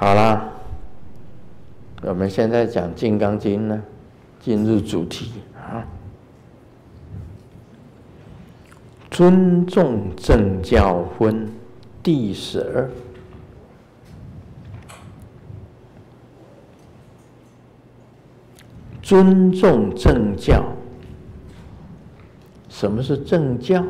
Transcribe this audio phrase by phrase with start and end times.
[0.00, 0.50] 好啦，
[2.00, 3.82] 我们现在讲《金刚经》呢，
[4.40, 5.84] 进入主题啊。
[9.10, 11.52] 尊重正教分
[12.02, 12.90] 第十二。
[19.02, 20.64] 尊重正教，
[22.70, 23.84] 什么是正教？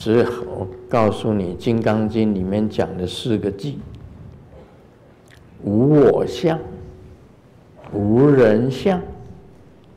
[0.00, 3.74] 只好告诉你，《金刚经》里面讲的四个字：
[5.62, 6.58] 无我相、
[7.92, 9.00] 无人相、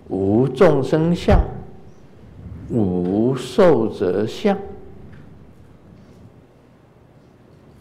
[0.09, 1.39] 无众生相、
[2.69, 4.57] 无寿者相。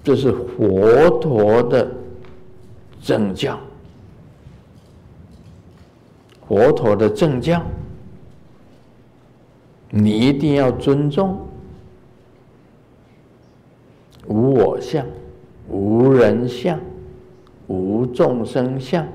[0.05, 1.91] 这是佛陀的
[3.01, 3.59] 正教。
[6.49, 7.63] 佛陀的正教，
[9.89, 11.39] 你一定要尊重。
[14.27, 15.07] 无我相，
[15.69, 16.79] 无人相，
[17.73, 19.09] 无众生相，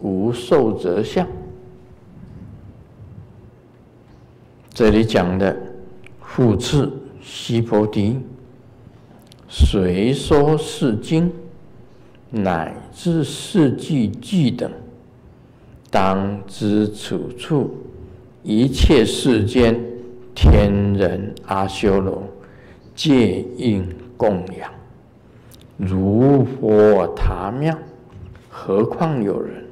[0.00, 1.24] 无寿者相。
[4.74, 5.56] 这里讲的
[6.20, 8.18] 复次，须菩提，
[9.48, 11.30] 随说是经，
[12.28, 14.68] 乃至四句句等。
[15.88, 17.70] 当知此处
[18.42, 19.78] 一切世间
[20.34, 22.24] 天人阿修罗，
[22.96, 24.68] 皆应供养，
[25.76, 27.78] 如佛塔庙，
[28.54, 29.64] 何况有人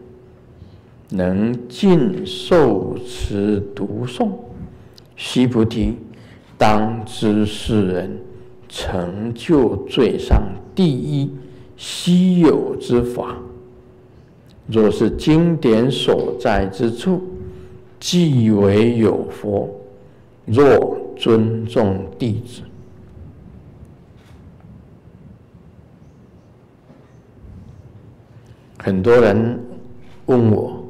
[1.11, 4.31] 能尽受持读诵？
[5.17, 5.97] 须菩提，
[6.57, 8.19] 当知是人
[8.71, 10.43] 成就最上
[10.75, 11.31] 第一
[11.77, 13.37] 稀有之法。
[14.67, 17.21] 若是经典所在之处，
[18.01, 19.69] 即为有佛。
[20.47, 22.63] 若尊重弟子，
[28.83, 29.63] 很多人
[30.25, 30.83] 问我，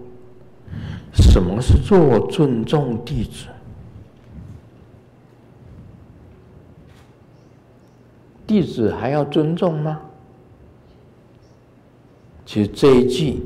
[1.13, 3.47] 什么是若尊重弟子？
[8.47, 10.01] 弟子还要尊重吗？
[12.47, 13.43] 其实这一句。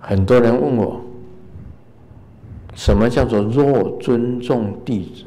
[0.00, 1.00] 很多人问我，
[2.74, 5.24] 什么叫做若尊重弟子？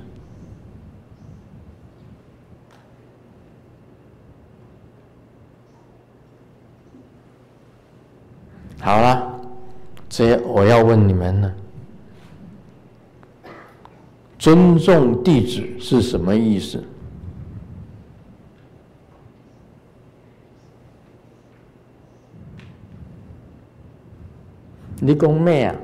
[8.82, 9.40] 好了，
[10.14, 11.52] 所以我要问你们呢，
[14.38, 16.84] 尊重弟子是什么意思？
[25.00, 25.76] 你讲咩啊？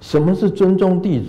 [0.00, 1.26] 什么是尊重弟子？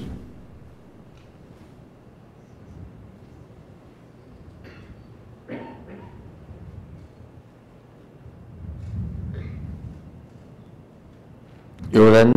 [11.90, 12.32] 有人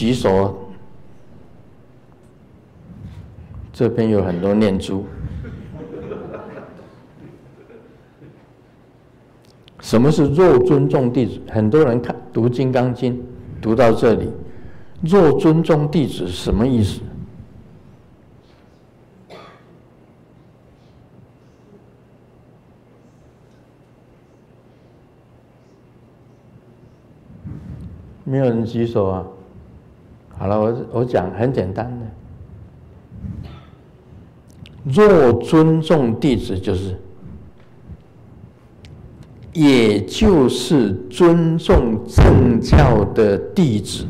[0.00, 0.56] 举手，
[3.70, 5.04] 这边有很多念珠。
[9.82, 11.38] 什么是若尊重弟子？
[11.52, 13.14] 很多人看读《金刚经》，
[13.60, 14.32] 读到这里，
[15.02, 17.02] 若尊重弟子什么意思？
[28.24, 29.26] 没有人举手啊！
[30.40, 32.06] 好了，我我讲很简单的，
[34.84, 36.98] 若尊重弟子就是。
[39.52, 44.06] 也就是尊重正教的弟子，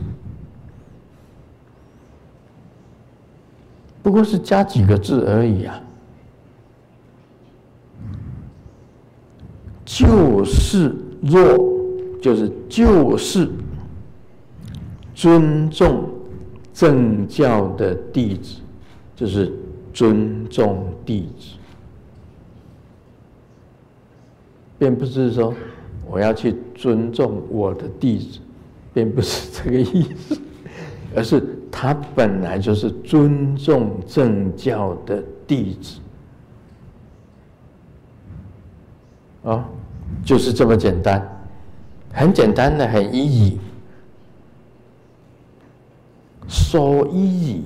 [4.02, 5.80] 不过是加几个字而已啊。
[9.86, 11.40] 就是若，
[12.20, 13.50] 就是就是
[15.14, 16.06] 尊重
[16.80, 18.56] 正教的弟子，
[19.14, 19.52] 就是
[19.92, 21.58] 尊重弟子。
[24.78, 25.52] 并不是说
[26.08, 28.38] 我要去尊重我的弟子，
[28.94, 30.40] 并不是这个意思，
[31.14, 36.00] 而是他本来就是尊重正教的弟子，
[39.42, 39.62] 哦，
[40.24, 41.44] 就是这么简单，
[42.10, 43.58] 很简单的，很意义
[46.50, 47.60] easy，so easy。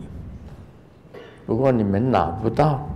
[1.46, 2.86] 不过你们拿不到。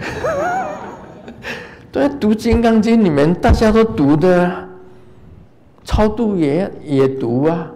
[1.92, 4.68] 对，读《金刚经》你们大家都读的，
[5.84, 7.66] 超度也也读啊，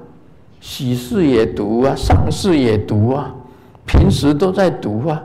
[0.61, 3.35] 喜事也读啊，丧事也读啊，
[3.87, 5.21] 平时都在读啊，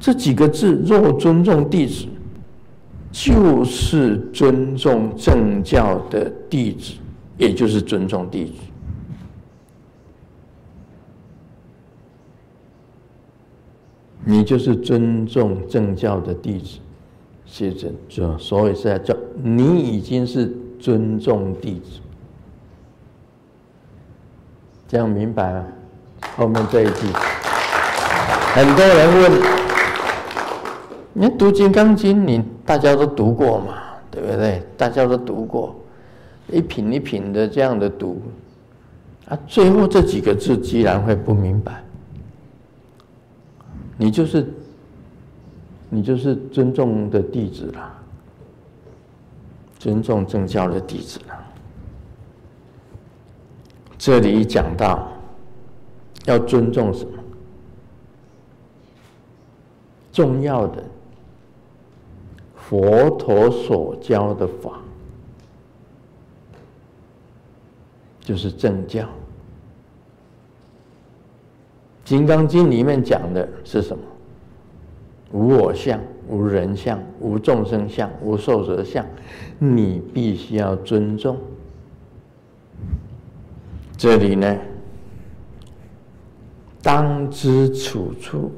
[0.00, 2.06] 这几个字，若尊重弟子，
[3.12, 6.94] 就是尊重正教的弟子，
[7.36, 8.52] 也就是尊重弟子。
[14.30, 16.80] 你就是尊重正教的弟子，
[17.46, 22.00] 是这就所以是在叫你已经是尊重弟子，
[24.86, 25.64] 这样明白吗？
[26.36, 27.06] 后面这一句，
[28.52, 29.32] 很多人问。
[31.14, 33.78] 你读《金刚经》，你大家都读过嘛，
[34.10, 34.62] 对不对？
[34.76, 35.74] 大家都读过，
[36.52, 38.20] 一品一品的这样的读，
[39.26, 41.82] 啊，最后这几个字居然会不明白，
[43.98, 44.46] 你就是，
[45.90, 47.98] 你就是尊重的弟子了，
[49.78, 51.34] 尊重正教的弟子了。
[53.98, 55.08] 这里讲到
[56.26, 57.12] 要尊重什么？
[60.12, 60.82] 重要的。
[62.54, 64.78] 佛陀所教的法，
[68.20, 69.02] 就是正教。
[72.08, 74.02] 《金刚经》里面讲的是什么？
[75.30, 79.04] 无我相、无人相、无众生相、无寿者相，
[79.58, 81.36] 你必须要尊重。
[83.98, 84.56] 这里呢，
[86.80, 88.50] 当知处处。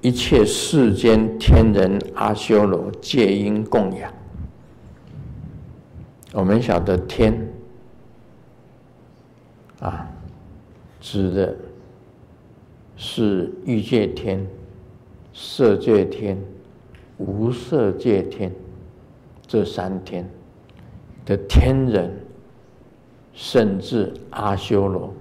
[0.00, 4.10] 一切世间天人阿修罗皆因供养。
[6.32, 7.38] 我们晓得天
[9.78, 10.08] 啊，
[11.02, 11.54] 指的
[13.04, 14.46] 是欲界天、
[15.34, 16.40] 色界天、
[17.18, 18.52] 无色界天
[19.44, 20.24] 这三天
[21.26, 22.14] 的天人，
[23.32, 25.12] 甚至阿修罗。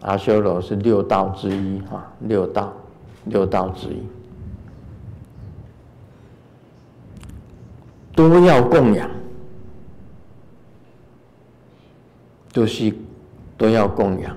[0.00, 2.72] 阿修罗是六道之一，哈，六道，
[3.26, 4.02] 六道之一，
[8.16, 9.08] 都要供养，
[12.52, 12.92] 都是
[13.56, 14.36] 都要供养，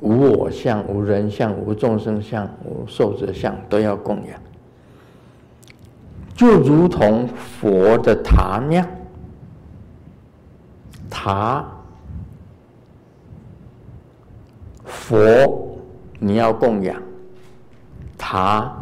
[0.00, 4.40] 无我相、无人相、无众生相、无寿者相，都要供养，
[6.34, 8.84] 就如同佛的塔庙，
[11.08, 11.64] 塔。
[14.84, 15.78] 佛，
[16.18, 17.00] 你要供养，
[18.18, 18.76] 塔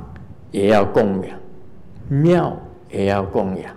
[0.50, 1.38] 也要供养，
[2.08, 2.56] 庙
[2.90, 3.74] 也要供养。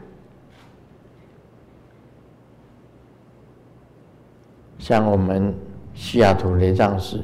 [4.79, 5.53] 像我们
[5.97, 7.21] 西雅图雷藏寺，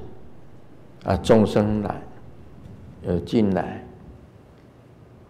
[1.06, 2.02] 啊，众生来，
[3.04, 3.82] 有进来，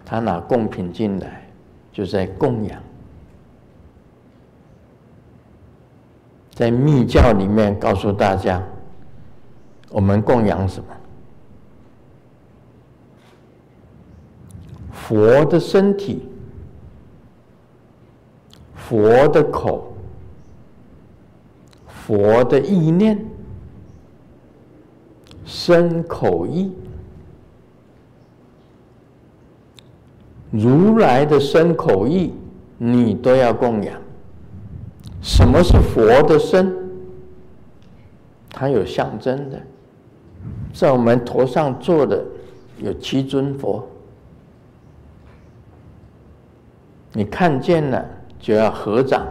[0.04, 1.46] 他拿贡品进来，
[1.92, 2.82] 就在供养。
[6.52, 8.64] 在密教里面告诉大家。
[9.90, 10.90] 我们供养什么？
[14.92, 16.28] 佛的身体，
[18.74, 19.94] 佛的口，
[21.86, 23.24] 佛的意念，
[25.46, 26.72] 身口意，
[30.52, 32.34] 如来的身口意，
[32.78, 34.00] 你都要供养。
[35.22, 36.74] 什么是佛的身？
[38.50, 39.62] 它有象征的。
[40.74, 42.24] 在我们头上坐的
[42.78, 43.88] 有七尊佛，
[47.14, 48.06] 你看见了
[48.40, 49.26] 就要合掌，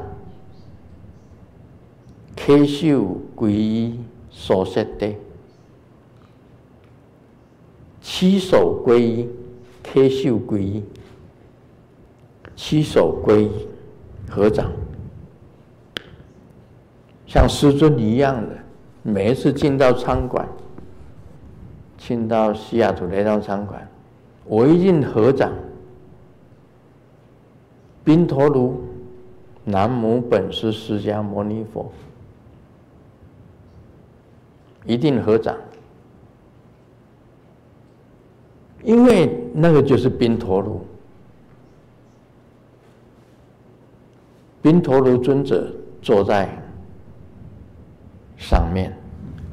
[2.37, 4.01] 稽首皈依，
[4.31, 5.17] 所摄地，
[8.03, 9.29] 七首皈依，
[9.83, 10.85] 稽首皈依，
[12.57, 13.51] 七首皈依，
[14.29, 14.71] 合掌，
[17.27, 18.59] 像师尊一样的，
[19.03, 20.47] 每一次进到餐馆。
[21.99, 23.89] 进到西雅图那张餐馆，
[24.45, 25.53] 我一定合掌，
[28.03, 28.83] 宾陀卢，
[29.65, 31.93] 南无本师释迦牟尼佛，
[34.85, 35.57] 一定合掌，
[38.83, 40.85] 因为那个就是宾陀卢，
[44.61, 46.49] 宾陀卢尊者坐在
[48.37, 48.93] 上面。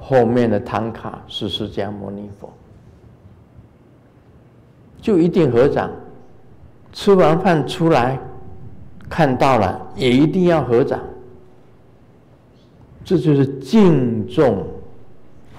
[0.01, 2.51] 后面的唐卡是释迦牟尼佛，
[4.99, 5.91] 就一定合掌。
[6.91, 8.19] 吃完饭出来，
[9.07, 10.99] 看到了也一定要合掌。
[13.05, 14.65] 这就是敬重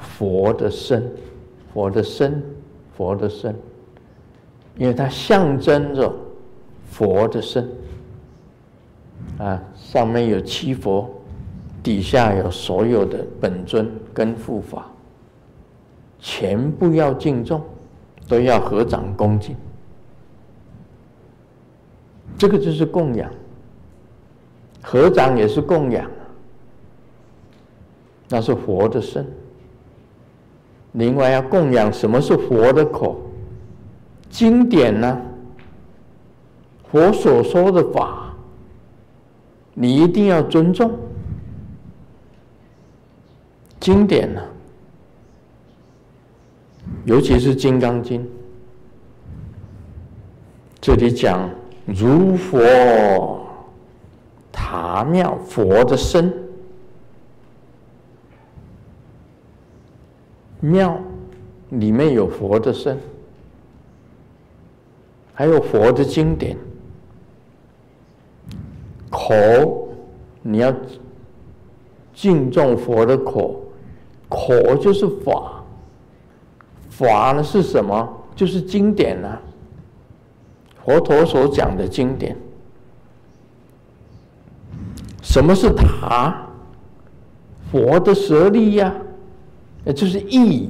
[0.01, 1.09] 佛的身，
[1.73, 2.43] 佛的身，
[3.01, 3.57] 佛的身，
[4.77, 6.15] 因为它象征着
[6.91, 7.67] 佛的身。
[9.39, 11.09] 啊，上面有七佛。
[11.83, 14.87] 底下有所有的本尊跟护法，
[16.19, 17.63] 全部要敬重，
[18.29, 19.57] 都要合掌恭敬。
[22.37, 23.33] 这个就是供养，
[24.83, 26.07] 合掌也是供养，
[28.29, 29.27] 那是佛的身。
[30.93, 33.21] 另外要供养什么是佛的口？
[34.29, 35.21] 经典呢？
[36.91, 38.35] 佛所说的法，
[39.75, 40.91] 你一定要尊重。
[43.79, 44.43] 经典呢？
[47.05, 48.23] 尤其是《金刚经》，
[50.81, 51.49] 这里讲
[51.87, 53.47] 如佛
[54.51, 56.33] 塔庙，佛的身，
[60.61, 60.99] 庙
[61.71, 62.99] 里面有佛的身，
[65.33, 66.57] 还有佛的经典。
[69.11, 69.89] 口，
[70.43, 70.73] 你要
[72.15, 73.61] 敬重佛的口，
[74.29, 75.65] 口就是法，
[76.89, 78.17] 法呢是什么？
[78.37, 79.41] 就是经典啊，
[80.85, 82.37] 佛陀所讲的经典。
[85.23, 86.47] 什么是塔？
[87.71, 88.95] 佛的舍利呀，
[89.85, 90.69] 也就是意。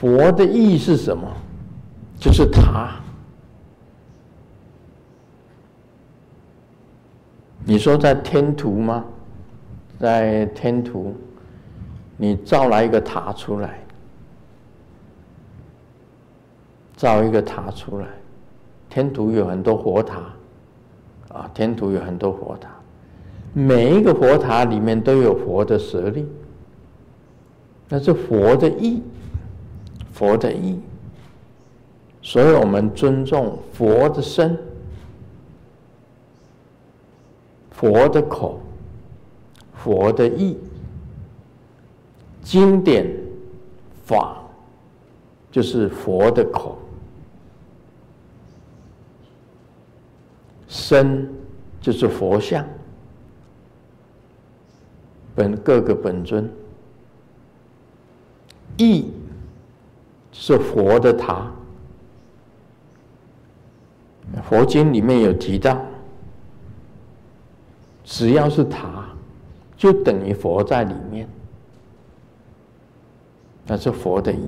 [0.00, 1.26] 佛的意是什么？
[2.18, 3.00] 就是塔。
[7.64, 9.04] 你说在天图吗？
[9.98, 11.14] 在天图，
[12.16, 13.80] 你造来一个塔出来，
[16.96, 18.06] 造一个塔出来。
[18.88, 20.22] 天图有很多佛塔，
[21.28, 22.70] 啊，天图有很多佛塔，
[23.52, 26.26] 每一个佛塔里面都有佛的舍利，
[27.88, 29.02] 那是佛的意，
[30.12, 30.78] 佛的意。
[32.20, 34.58] 所以我们尊重佛的身。
[37.70, 38.60] 佛的口，
[39.72, 40.58] 佛的意，
[42.42, 43.08] 经典
[44.04, 44.42] 法，
[45.48, 46.76] 就是佛的口，
[50.66, 51.32] 身
[51.80, 52.66] 就是佛像，
[55.36, 56.50] 本各个本尊，
[58.78, 59.10] 意
[60.32, 61.52] 是佛的塔，
[64.42, 65.78] 佛经里面有提到。
[68.04, 69.06] 只要是塔，
[69.76, 71.28] 就等于佛在里面，
[73.66, 74.38] 那是佛的意。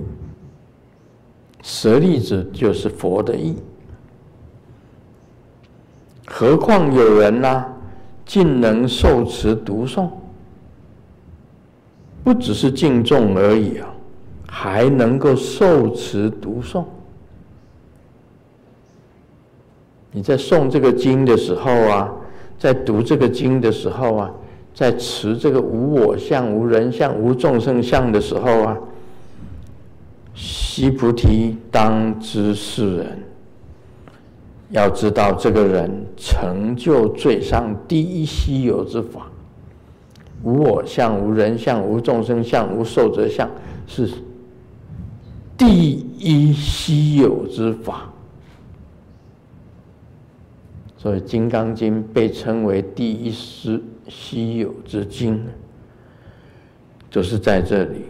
[1.61, 3.55] 舍利子就是佛的意。
[6.25, 7.73] 何况有人呢、啊，
[8.25, 10.09] 竟能受持读诵，
[12.23, 13.90] 不只是敬重而已啊，
[14.53, 16.83] 还能够受持读诵。
[20.11, 22.13] 你在诵这个经的时候啊。
[22.59, 24.31] 在读这个经的时候啊，
[24.71, 28.77] 在持这个无我相、无人相、无众生相的时候啊，
[30.35, 33.19] 须菩提当知是人，
[34.69, 39.21] 要知道这个人成就最上第一稀有之法，
[40.43, 43.49] 无我相、无人相、无众生相、无寿者相，
[43.87, 44.07] 是
[45.61, 48.09] 第一稀有之法。
[50.97, 55.39] 所以《金刚经》被称为第一师稀有之经，
[57.11, 58.05] 就是在这里。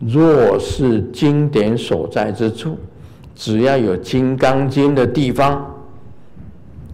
[0.00, 2.76] 若是经典所在之处，
[3.34, 5.74] 只要有《金刚经》的地方，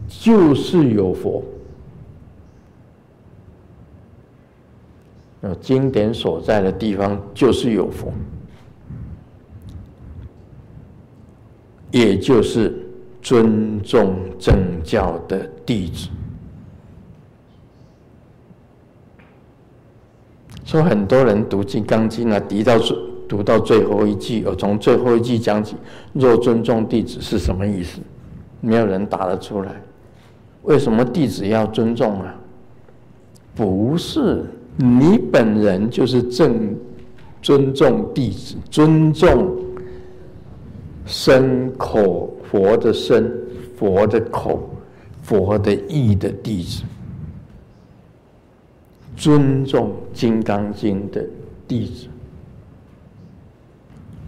[0.07, 1.43] 就是有佛。
[5.43, 8.13] 有经典所在的地方，就是有佛，
[11.93, 12.77] 也就是。
[13.25, 16.09] 尊重正教的弟子，
[20.65, 22.97] 所以很多人读《金刚经》啊，读到最
[23.29, 25.77] 读到最后一句，我从最后一句讲起。
[26.13, 28.01] 若尊重弟子是什么意思？
[28.61, 29.81] 没有人答得出来。
[30.63, 32.35] 为什么弟子要尊重啊？
[33.55, 34.45] 不是
[34.77, 36.77] 你本人就是正
[37.41, 39.57] 尊重弟子，尊重
[41.07, 42.29] 身口。
[42.53, 43.33] 佛的身、
[43.79, 44.69] 佛的口、
[45.23, 46.83] 佛的意的弟子，
[49.17, 51.25] 尊重《金刚经》的
[51.67, 52.09] 弟子，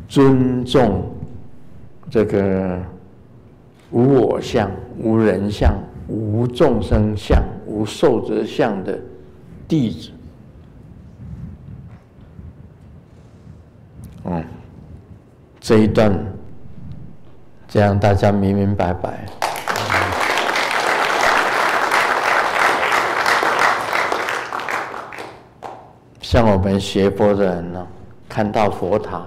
[0.08, 1.14] 尊重
[2.08, 2.80] 这个
[3.90, 5.74] 无我相、无人相、
[6.08, 8.98] 无众生相、无寿者相的
[9.68, 10.10] 弟子。
[14.24, 14.42] 嗯，
[15.60, 16.33] 这一段。
[17.74, 19.26] 这样大家明明白白。
[26.22, 27.84] 像我们学佛的人呢，
[28.28, 29.26] 看到佛塔，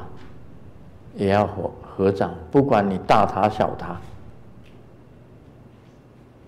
[1.16, 3.98] 也要合合掌，不管你大塔小塔。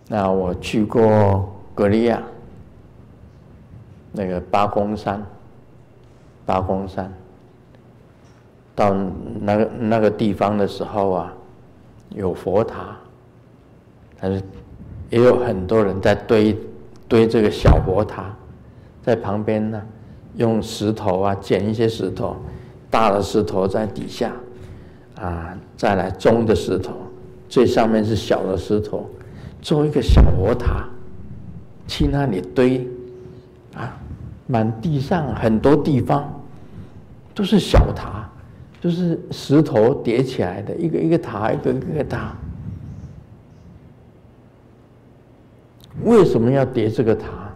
[0.08, 2.24] 那我去过格利亚，
[4.14, 5.22] 那个八公山，
[6.46, 7.14] 八公山，
[8.74, 8.94] 到
[9.42, 11.34] 那个那个地方的时候啊，
[12.20, 12.98] 有佛塔，
[14.20, 14.44] 但是
[15.10, 16.54] 也有很多人在堆
[17.08, 18.36] 堆这个小佛塔，
[19.02, 19.82] 在旁边呢，
[20.36, 22.36] 用石头啊捡一些石头，
[22.92, 24.34] 大的石头在底下，
[25.16, 26.92] 啊，再来中的石头，
[27.48, 29.10] 最上面是小的石头。
[29.62, 30.86] 做一个小佛塔，
[31.88, 32.86] 去那里堆，
[33.74, 33.98] 啊，
[34.46, 36.30] 满地上很多地方
[37.34, 38.30] 都是小塔，
[38.80, 42.36] 就是石头叠起来的，一个一个塔，一个一个塔。
[46.04, 47.52] 为什么要叠这个塔？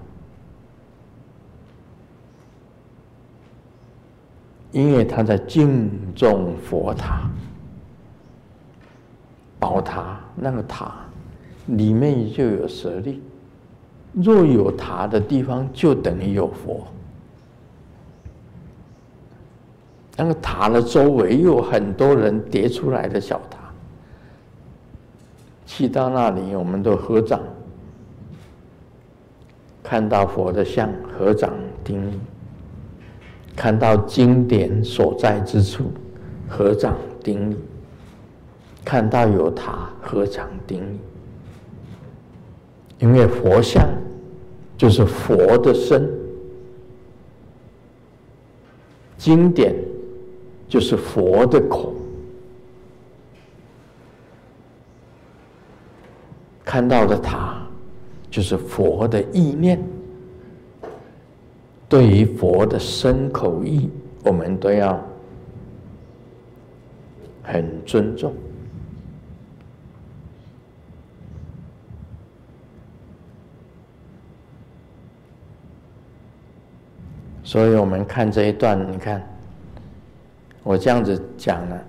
[4.72, 7.30] 因为他在敬重佛塔、
[9.60, 10.94] 宝塔那个塔。
[11.68, 13.22] 里面就有舍利，
[14.12, 16.86] 若有塔的地方，就等于有佛。
[20.16, 23.58] 那个塔的周围又有很多人叠出来的小塔，
[25.66, 27.42] 去到那里，我们都合掌，
[29.82, 31.52] 看到佛的像，合掌
[31.84, 32.14] 顶礼；
[33.56, 35.92] 看到经典所在之处，
[36.48, 37.56] 合掌顶礼；
[38.86, 41.00] 看到有塔，合掌顶礼。
[43.00, 43.90] 因为佛像
[44.78, 46.08] 就是佛的身，
[49.18, 49.76] 经典
[50.74, 51.94] 就是佛的口，
[56.66, 57.62] 看到的塔
[58.32, 59.80] 就是佛的意念。
[61.88, 63.88] 对于佛的身口意，
[64.24, 65.00] 我们都要
[67.44, 68.34] 很尊重。
[77.44, 79.22] 所以我们看这一段，你看，
[80.64, 81.86] 我这样子讲了，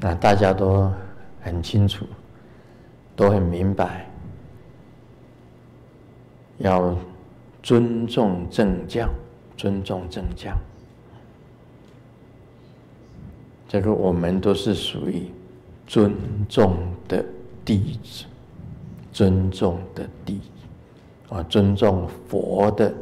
[0.00, 0.92] 那大家都
[1.40, 2.06] 很清楚，
[3.16, 4.08] 都很明白，
[6.58, 6.94] 要
[7.62, 9.08] 尊重正教，
[9.56, 10.54] 尊重正教。
[13.66, 15.30] 这个我们都是属于
[15.86, 16.14] 尊
[16.48, 16.76] 重
[17.08, 17.24] 的
[17.64, 18.24] 弟子，
[19.12, 21.34] 尊重的弟子。
[21.34, 22.92] 啊，尊重佛的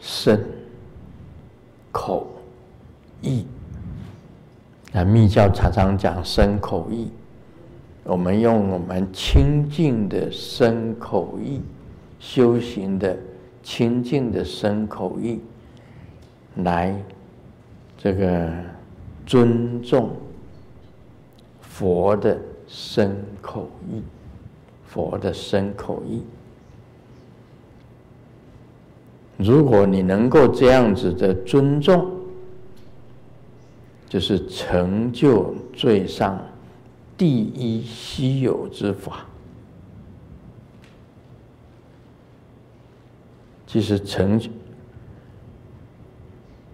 [0.00, 0.44] 身、
[1.92, 2.26] 口、
[3.20, 3.46] 意。
[4.92, 7.10] 那密教常常讲身口意，
[8.02, 11.60] 我们用我们清净的身口意，
[12.18, 13.16] 修行的
[13.62, 15.40] 清净的身口意，
[16.56, 16.94] 来
[17.96, 18.50] 这个
[19.24, 20.10] 尊重
[21.60, 24.02] 佛的身口意，
[24.86, 26.22] 佛的身口意。
[29.42, 32.10] 如果你能够这样子的尊重，
[34.06, 36.38] 就是成就最上
[37.16, 39.24] 第一稀有之法。
[43.66, 44.50] 其实成就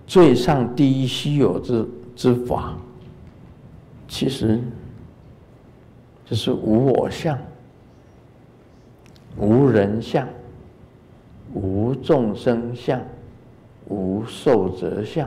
[0.07, 2.77] 最上第一稀有之之法，
[4.09, 4.61] 其实
[6.25, 7.39] 就是无我相、
[9.37, 10.27] 无人相。
[11.57, 13.01] 无众生相，
[13.89, 15.27] 无受者相。